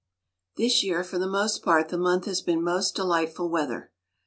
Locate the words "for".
1.03-1.19